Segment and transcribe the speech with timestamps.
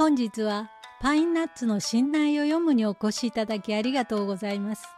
[0.00, 0.70] 本日は
[1.02, 4.88] パインナッツの信頼を読むにお越しいただきありがとうございます。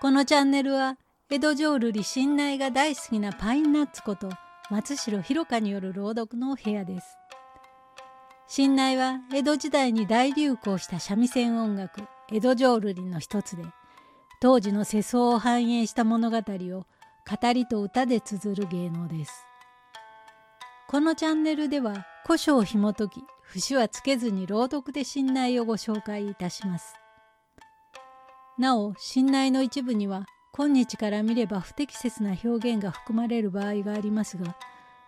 [0.00, 0.98] このチャンネルは
[1.32, 4.30] 江戸浄瑠璃信頼が大好きなパインナッツこと
[4.70, 7.18] 松代弘香による朗読の部屋です。
[8.46, 12.00] 信頼は江戸時代に大流行した三味線音楽
[12.30, 13.64] 江戸浄瑠璃の一つで
[14.40, 19.53] 当時の世相を反映した物語を語りと歌で綴る芸能です。
[20.94, 26.94] このチャンネルでは古書を紐解き節はつけずに朗読で信頼をご紹介いたします。
[28.60, 34.56] なお信頼の一部には今日から見れば不適切な表現が含まれる場合がありますが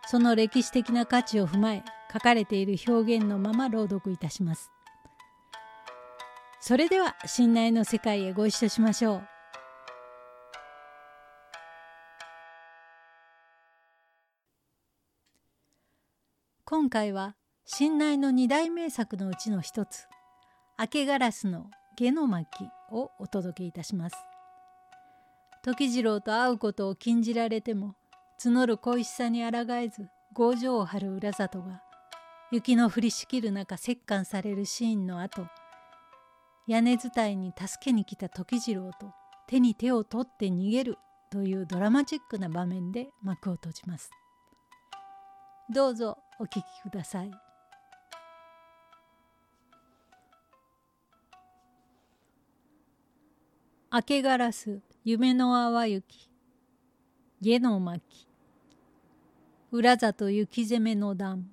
[0.08, 4.72] その歴史的な価値を踏まえ書かれている表現のまま朗読いたします。
[6.58, 9.35] それでは信頼の世界へご一緒しましょう。
[16.68, 20.08] 今回は信頼の二大名作のうちの一つ
[20.76, 24.16] 「明けガラスの下の巻」をお届けいたします。
[25.62, 27.94] 時次郎と会うことを禁じられても
[28.40, 31.84] 募る恋しさに抗えず強情を張る浦里が
[32.50, 35.46] 雪の降りしきる中折檻されるシーンの後
[36.66, 39.14] 屋根伝いに助けに来た時次郎と
[39.46, 40.98] 手に手を取って逃げる
[41.30, 44.10] というドラマチックな場面で幕を閉じます。
[45.70, 47.30] どうぞお聞きください。
[53.90, 56.30] 明けガラス夢の淡雪。
[57.40, 58.28] 下の巻。
[59.72, 61.50] 裏里雪攻めの段。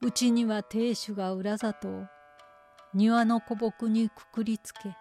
[0.00, 2.04] うちには亭主が裏里を
[2.92, 4.96] 庭の古木にくくりつけ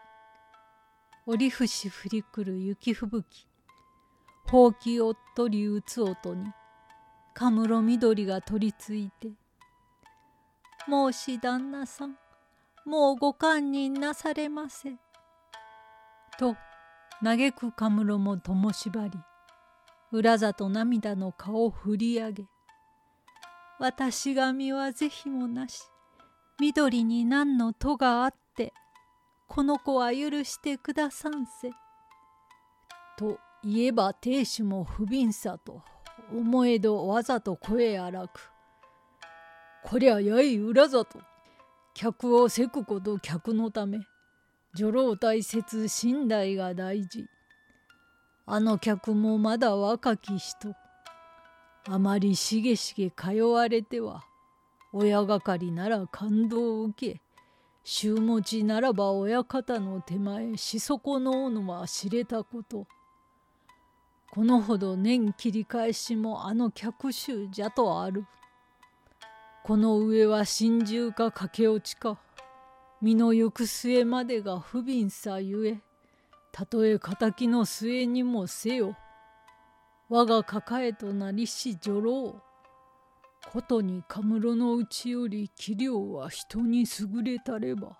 [1.26, 3.53] 折節降りくる雪吹雪。
[4.50, 6.52] ほうきおっとり打つ音に
[7.34, 9.32] かむろ緑が取りついて
[10.88, 12.18] 「申し旦那さん
[12.86, 14.98] もうご堪忍なされませ」
[16.38, 16.56] と
[17.24, 19.20] 嘆くかむろもともしばり
[20.12, 22.48] 裏里涙の顔を振り上げ
[23.80, 25.82] 「私が身は是非もなし
[26.60, 28.74] 緑に何の戸があって
[29.48, 31.72] この子は許してくださんせ」
[33.18, 35.82] と言えば亭主も不憫さと
[36.32, 38.52] 思えどわざと声荒く
[39.84, 41.20] 「こりゃやい裏里
[41.94, 44.00] 客をせくこと客のため
[44.76, 47.26] 女郎大切信頼が大事。
[48.46, 50.76] あの客もまだ若き人
[51.88, 54.26] あまりしげしげ通われては
[54.92, 57.22] 親がかりなら感動を受け
[57.86, 62.86] 週持ちならば親方の手前し損のうのは知れたこと。
[64.34, 68.26] このほど年切り返しもあの客衆じゃとある。
[69.64, 72.18] この上は心中か駆け落ちか
[73.00, 75.78] 身の行く末までが不憫さゆえ
[76.52, 78.98] たとえ敵の末にもせよ
[80.10, 82.42] 我が抱えとなりし女郎。
[83.52, 88.00] ことにカムロのうちより器量は人に優れたれば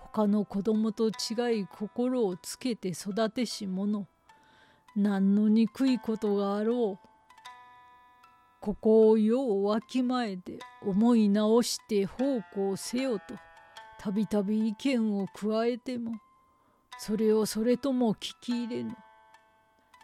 [0.00, 4.06] 他の子供と違い心をつけて育てし者。
[4.94, 7.08] 何の憎いことがあろう。
[8.60, 13.34] ここをようわきまえて思い直して奉公せよと。
[13.98, 16.12] たびたび意見を加えても
[16.98, 18.96] それをそれとも聞き入れぬ。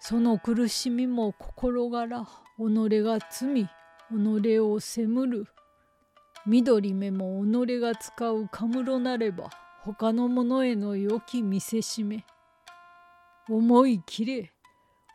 [0.01, 5.47] その苦しみも心柄己が罪己を責むる。
[6.47, 9.51] 緑目も己が使うかむろなれば
[9.83, 12.25] 他の者への良き見せしめ。
[13.49, 14.53] 思い切れ。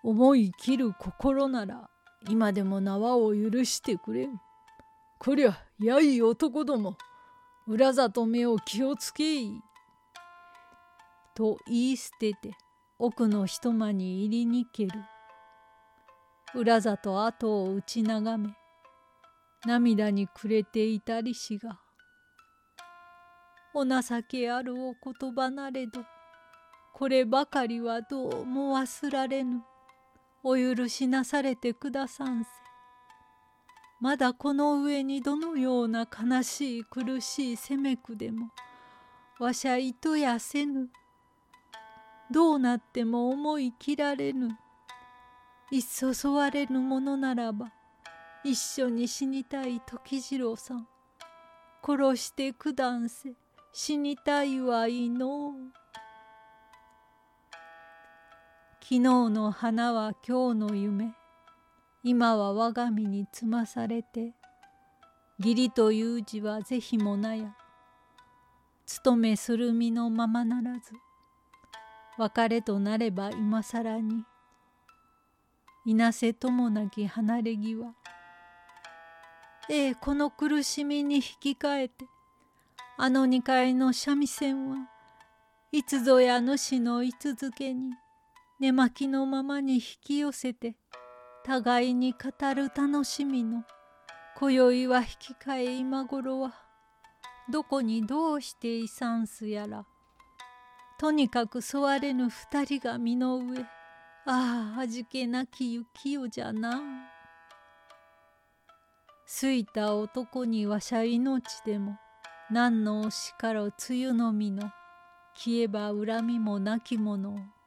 [0.03, 1.89] 思い切る心なら
[2.29, 4.39] 今でも縄を許してくれん。
[5.17, 6.97] こりゃやい男ども
[7.65, 9.61] 裏里目を気をつけい」
[11.33, 12.51] と言い捨てて
[12.99, 14.91] 奥の一間に入りにける。
[16.53, 18.53] 裏里後を打ち眺め
[19.65, 21.79] 涙に暮れていたりしが
[23.73, 26.05] 「お情けあるお言葉なれど
[26.93, 29.63] こればかりはどうも忘られぬ。
[30.43, 32.49] お許しなされてくださんせ」
[33.99, 38.51] まだこの上にどのような悲しい苦しい責めくでも
[39.39, 40.89] わしゃ糸やせぬ。
[42.29, 44.57] どうなっても思い切られぬ。
[45.71, 47.71] いっそそわれぬものならば
[48.43, 50.87] 一緒に死にたい時次郎さん。
[51.85, 53.33] 殺してくだんせ。
[53.71, 55.82] 死にたいはいのう。
[58.83, 61.13] 昨日の花は今日の夢。
[62.03, 64.33] 今は我が身につまされて。
[65.39, 67.55] 義理という字は是非もなや。
[68.85, 70.91] 勤めする身のままならず。
[72.17, 74.25] 別れとなれば今更に。
[75.85, 77.95] いなせともなき離れ際。
[79.69, 82.05] ええこの苦しみに引き換えて。
[82.97, 84.75] あの二階の三味線は
[85.71, 87.93] いつぞや主の居続けに。
[88.63, 90.77] 寝巻きのままに引き寄せて
[91.43, 93.65] 互いに語る楽しみの
[94.37, 96.53] 今宵は引き換え今頃は
[97.51, 99.85] どこにどうしていさんすやら
[100.97, 103.65] とにかくそわれぬ二人が身の上
[104.25, 106.79] ああ味気なき雪よじゃな。
[109.25, 111.97] すいた男にわしゃ命でも
[112.49, 114.71] 何の惜しかろ梅雨の実の
[115.35, 117.62] 消えば恨みもなきものを。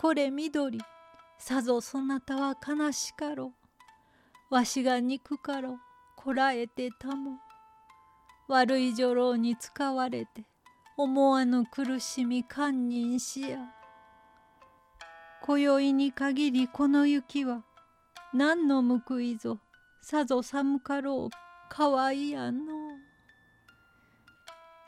[0.00, 0.80] これ緑。
[1.36, 3.52] さぞそなたは悲しかろ。
[4.50, 5.72] うわしが憎かろ。
[5.72, 5.78] う
[6.16, 7.32] こらえてたも。
[8.48, 10.46] 悪い女郎に使われて。
[10.96, 13.58] 思わぬ苦しみ堪忍しや。
[15.42, 17.62] 今宵に限りこの雪は
[18.32, 19.58] 何の報いぞ。
[20.00, 21.30] さぞ寒かろう。
[21.68, 22.62] かわいやの。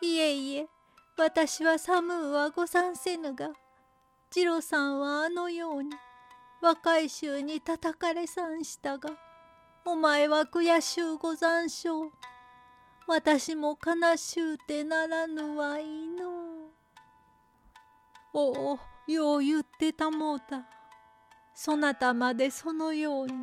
[0.01, 0.67] いえいえ
[1.19, 3.51] 私は寒うはござんせぬが
[4.33, 5.91] 次郎さんはあのように
[6.63, 9.11] 若い衆に叩かれさんしたが
[9.85, 12.11] お前は悔しゅうござんしょう。
[13.07, 16.71] 私も悲しゅうてならぬはいの。
[18.33, 20.67] おおよう言ってたもうた。
[21.55, 23.35] そなたまでそのように。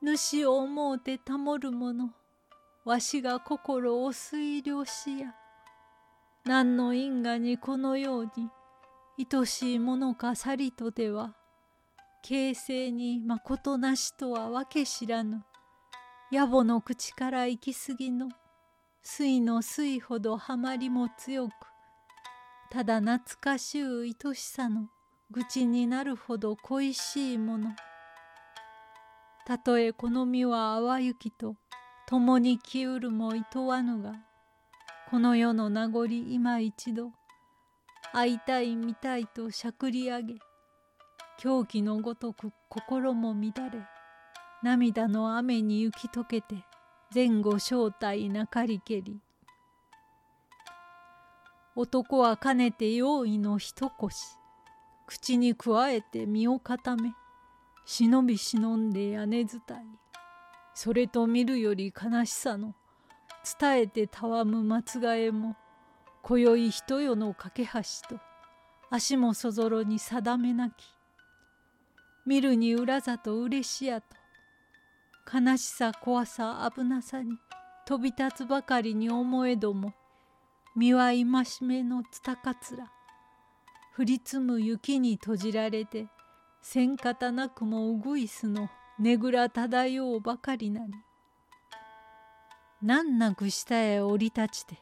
[0.00, 2.14] 主を思うてたもる者
[2.86, 5.34] わしが心を推量しや。
[6.44, 8.48] 何の因果にこのように
[9.30, 11.34] 愛しいものかさりとでは
[12.22, 15.44] 形勢にまことなしとはわけ知らぬ。
[16.32, 18.28] 野暮の口から行き過ぎの
[19.02, 21.52] 水の水ほどはまりも強く
[22.70, 24.88] ただ懐かしゅう愛しさの
[25.32, 27.70] 愚痴になるほど恋しいもの。
[29.44, 31.56] たとえこの身は淡雪と
[32.06, 34.14] 共にきうるもいとわぬが
[35.10, 37.10] この世の名残今一度
[38.12, 40.34] 会いたい見たいとしゃくり上げ
[41.38, 43.78] 狂気のごとく心も乱れ
[44.62, 46.64] 涙の雨に雪解けて
[47.14, 49.20] 前後正体なかりけり。
[51.76, 54.36] 男はかねて用意の一腰
[55.06, 57.12] 口にくわえて身を固め
[57.86, 59.60] 忍び忍んで屋根伝い
[60.74, 62.74] それと見るより悲しさの
[63.60, 65.56] 伝えてたわむ松がえも
[66.22, 68.20] 今宵一夜の架け橋と
[68.90, 70.74] 足もそぞろに定めなき。
[72.26, 74.06] 見るに裏ざと嬉しやと
[75.32, 77.38] 悲しさ怖さ危なさに
[77.86, 79.94] 飛び立つばかりに思えども
[80.76, 81.24] 身は戒
[81.62, 82.90] めのつたかつら。
[83.98, 86.06] 降り積む雪に閉じられて
[86.62, 88.68] 千方なくもうぐいすの
[88.98, 90.92] ねぐら漂うばかりなり。
[92.82, 94.78] 難なく下へ降り立ちて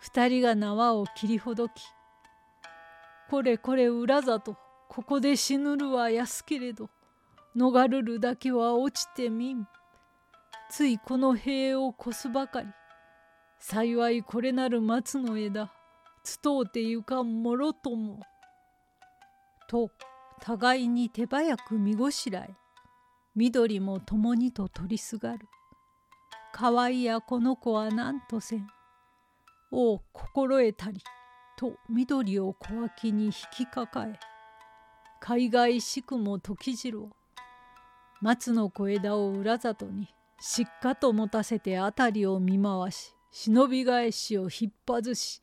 [0.00, 1.72] 二人が縄を切りほどき
[3.28, 4.56] これこれ裏里
[4.88, 6.90] ここで死ぬるは安けれど
[7.56, 9.66] 逃るるだけは落ちてみん。
[10.70, 12.68] ついこの塀を越すばかり
[13.58, 15.72] 幸いこれなる松の枝
[16.22, 18.20] つとうてゆかんもろとも。
[19.68, 19.90] と
[20.40, 22.54] 互いに手早く見ごしらえ
[23.36, 25.46] 緑も共にと取りすがる。
[26.52, 28.66] かわいやこの子は何とせん。
[29.72, 31.00] おう心得たり
[31.56, 34.18] と緑を小脇に引き抱え
[35.20, 37.10] 海外しくも時次郎
[38.20, 40.08] 松の小枝を裏里に
[40.40, 45.42] しっかと持たせて辺りを見回し忍び返しを引っ外し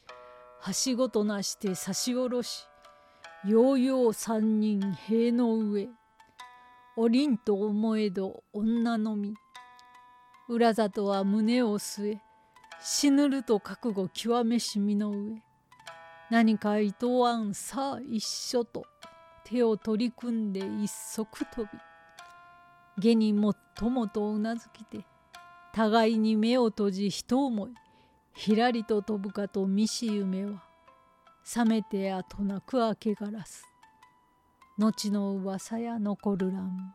[0.60, 2.68] はしごとなして差し下ろし
[3.46, 5.88] ようよう三人塀の上
[6.98, 9.36] おりんと思えど女のみ
[10.50, 12.27] 裏里は胸を据え
[12.80, 15.42] 死ぬると覚悟極めし身の上。
[16.30, 18.86] 何かいとわんさあ一緒と
[19.46, 21.70] 手を取り組んで一足飛び。
[23.00, 25.06] 下にもっともとうなずきて
[25.72, 27.72] 互いに目を閉じ一思い
[28.34, 30.64] ひらりと飛ぶかと見し夢は
[31.56, 33.64] 冷めて後なく明けガラス
[34.80, 36.94] 後の噂や残るらん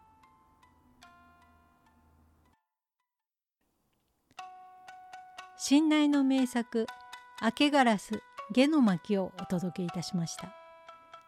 [5.64, 6.88] 信内の名作
[7.40, 10.52] 「明けガラス下の巻」をお届けいたしました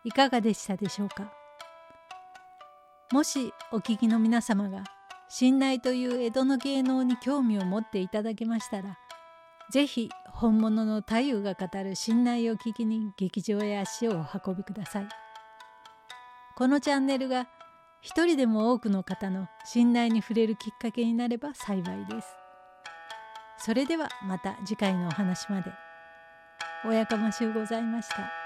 [0.03, 1.33] いかがでしたでしょうか？
[3.13, 4.83] もしお聞きの皆様が
[5.29, 8.99] 信内という江戸の芸能に興味を持っていただけましたら
[9.71, 15.09] 是非本物の太夫が語る信内を聞きに劇場へ足をお運びください。
[16.57, 17.47] このチャンネルが
[18.01, 22.37] 一人でも多くの方の信頼に触れるきっかけになれば幸いです。
[23.57, 25.71] それではまた次回のお話まで。
[26.87, 28.44] おやかましゅうございました。